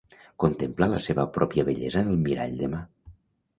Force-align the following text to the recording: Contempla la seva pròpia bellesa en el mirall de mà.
Contempla 0.43 0.87
la 0.93 1.01
seva 1.09 1.27
pròpia 1.37 1.67
bellesa 1.69 2.03
en 2.03 2.11
el 2.17 2.19
mirall 2.27 2.59
de 2.65 2.73
mà. 2.75 2.83